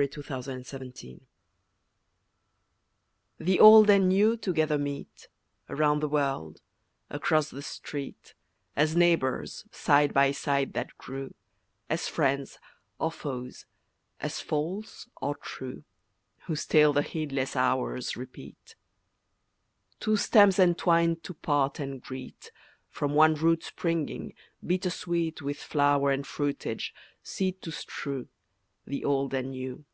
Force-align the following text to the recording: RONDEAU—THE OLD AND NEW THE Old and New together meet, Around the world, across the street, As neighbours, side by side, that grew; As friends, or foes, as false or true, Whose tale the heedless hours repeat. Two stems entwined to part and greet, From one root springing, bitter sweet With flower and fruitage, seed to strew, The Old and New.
RONDEAU—THE 0.00 0.40
OLD 0.48 0.48
AND 0.48 0.78
NEW 1.04 1.20
THE 3.44 3.60
Old 3.60 3.90
and 3.90 4.08
New 4.08 4.34
together 4.34 4.78
meet, 4.78 5.28
Around 5.68 6.00
the 6.00 6.08
world, 6.08 6.62
across 7.10 7.50
the 7.50 7.60
street, 7.60 8.32
As 8.74 8.96
neighbours, 8.96 9.66
side 9.70 10.14
by 10.14 10.32
side, 10.32 10.72
that 10.72 10.96
grew; 10.96 11.34
As 11.90 12.08
friends, 12.08 12.58
or 12.98 13.12
foes, 13.12 13.66
as 14.20 14.40
false 14.40 15.06
or 15.20 15.34
true, 15.34 15.84
Whose 16.46 16.64
tale 16.64 16.94
the 16.94 17.02
heedless 17.02 17.54
hours 17.54 18.16
repeat. 18.16 18.76
Two 20.00 20.16
stems 20.16 20.58
entwined 20.58 21.22
to 21.24 21.34
part 21.34 21.78
and 21.78 22.00
greet, 22.02 22.50
From 22.88 23.12
one 23.12 23.34
root 23.34 23.62
springing, 23.64 24.32
bitter 24.64 24.88
sweet 24.88 25.42
With 25.42 25.58
flower 25.58 26.10
and 26.10 26.26
fruitage, 26.26 26.94
seed 27.22 27.60
to 27.60 27.70
strew, 27.70 28.28
The 28.86 29.04
Old 29.04 29.34
and 29.34 29.50
New. 29.50 29.84